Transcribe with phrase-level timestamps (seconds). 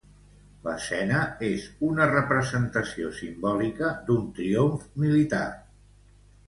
[0.67, 1.19] L'escena
[1.49, 5.49] és una representació simbòlica d'un triomf militar.